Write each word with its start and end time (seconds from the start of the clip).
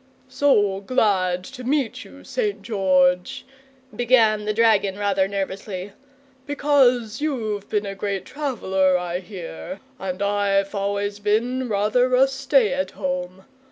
"So 0.29 0.79
glad 0.81 1.43
to 1.43 1.63
meet 1.63 2.03
you, 2.03 2.23
St. 2.23 2.63
George," 2.63 3.45
began 3.95 4.45
the 4.45 4.51
dragon 4.53 4.97
rather 4.97 5.27
nervously, 5.27 5.91
"because 6.47 7.21
you've 7.21 7.69
been 7.69 7.85
a 7.85 7.93
great 7.93 8.25
traveller, 8.25 8.97
I 8.97 9.19
hear, 9.19 9.79
and 9.99 10.19
I've 10.23 10.73
always 10.73 11.19
been 11.19 11.69
rather 11.69 12.15
a 12.15 12.27
stay 12.27 12.73
at 12.73 12.89
home. 12.97 13.45